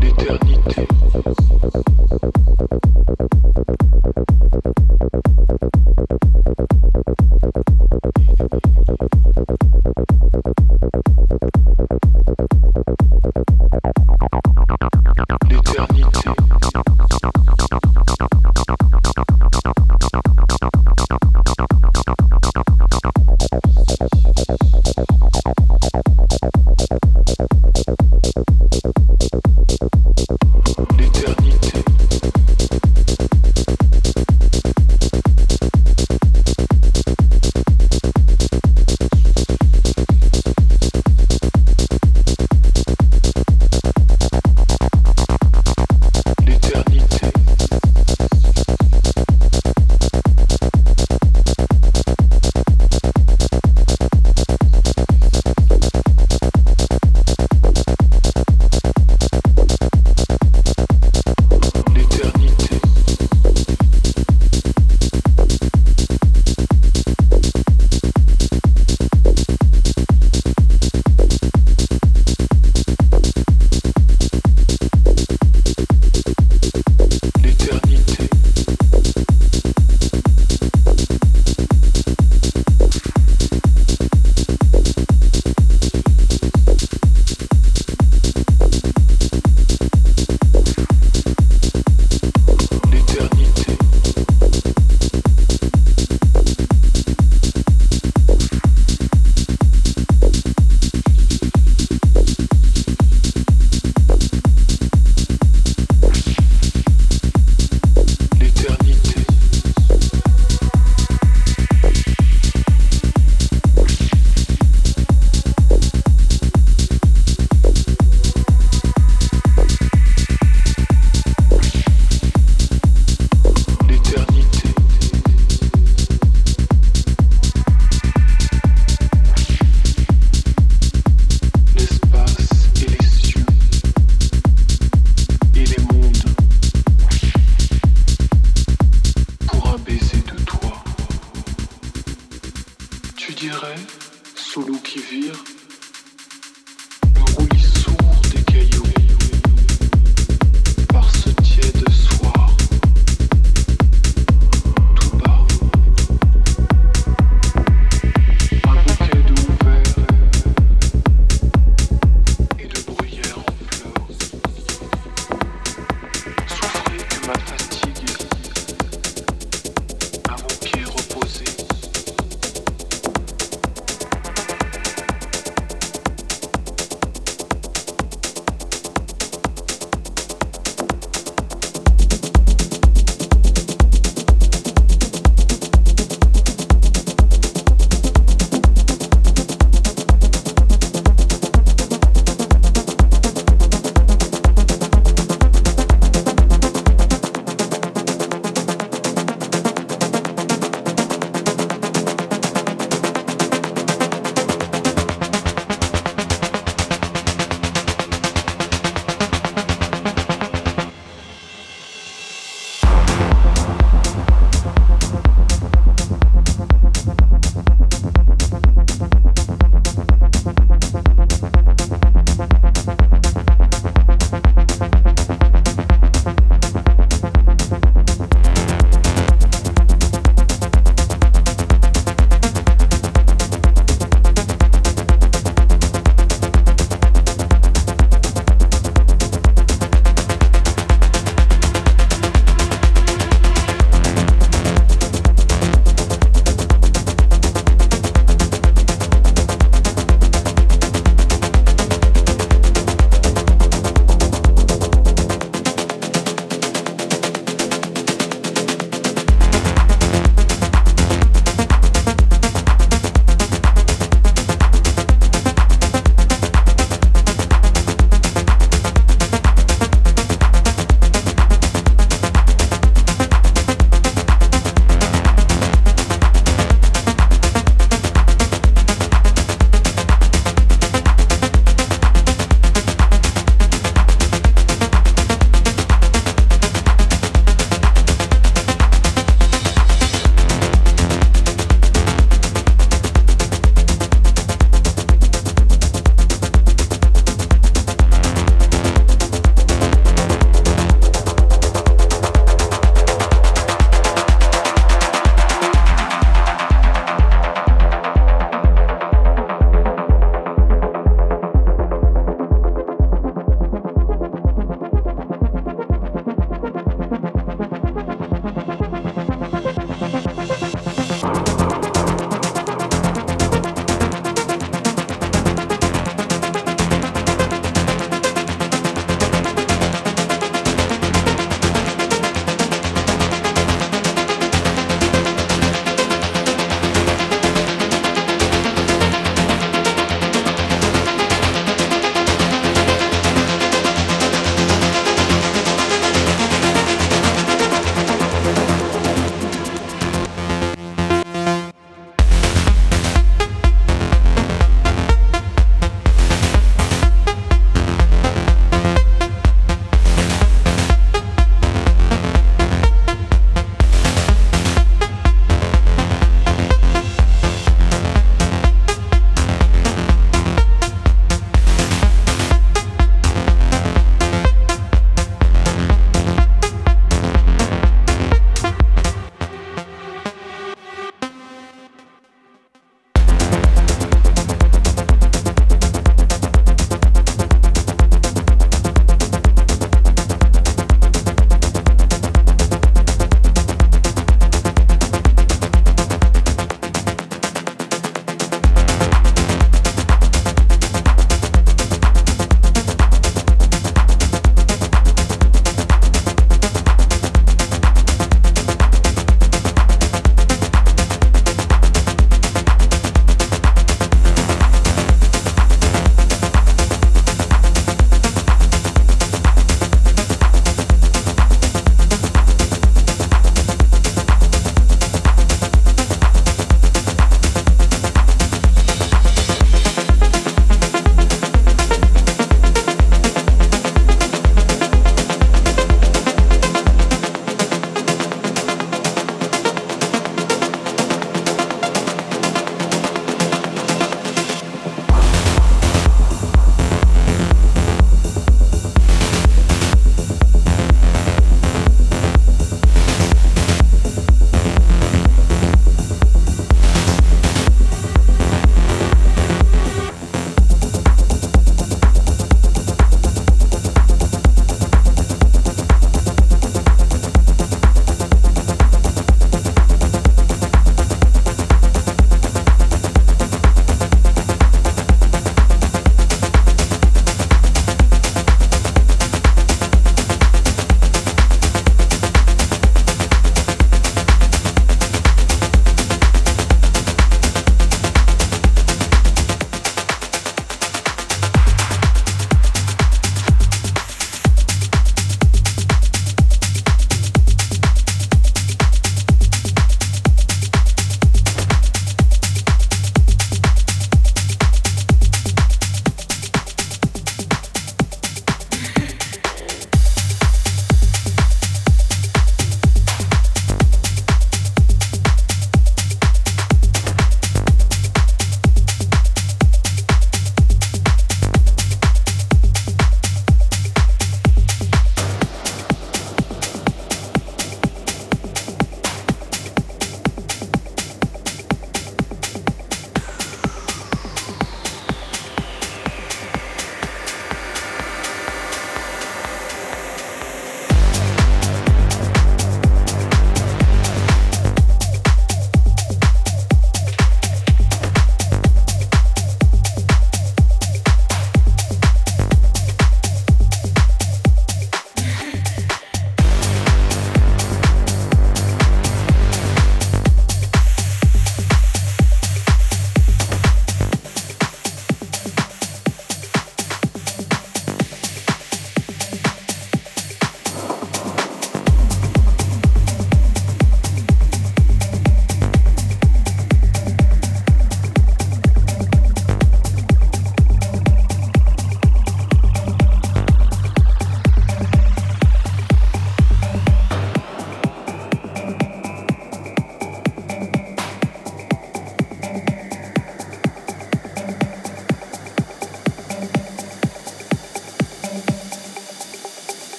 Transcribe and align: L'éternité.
L'éternité. 0.00 0.86